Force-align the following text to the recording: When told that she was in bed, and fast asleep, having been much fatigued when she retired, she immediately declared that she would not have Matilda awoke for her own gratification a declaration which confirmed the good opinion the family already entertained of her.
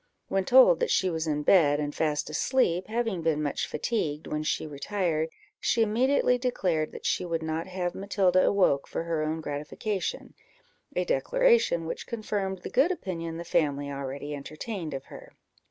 When 0.29 0.45
told 0.45 0.79
that 0.79 0.89
she 0.89 1.11
was 1.11 1.27
in 1.27 1.43
bed, 1.43 1.79
and 1.79 1.93
fast 1.93 2.27
asleep, 2.31 2.87
having 2.87 3.21
been 3.21 3.43
much 3.43 3.67
fatigued 3.67 4.25
when 4.25 4.41
she 4.41 4.65
retired, 4.65 5.29
she 5.59 5.83
immediately 5.83 6.39
declared 6.39 6.91
that 6.93 7.05
she 7.05 7.23
would 7.23 7.43
not 7.43 7.67
have 7.67 7.93
Matilda 7.93 8.43
awoke 8.43 8.87
for 8.87 9.03
her 9.03 9.21
own 9.21 9.41
gratification 9.41 10.33
a 10.95 11.05
declaration 11.05 11.85
which 11.85 12.07
confirmed 12.07 12.63
the 12.63 12.69
good 12.71 12.91
opinion 12.91 13.37
the 13.37 13.43
family 13.45 13.91
already 13.91 14.33
entertained 14.33 14.95
of 14.95 15.05
her. 15.05 15.33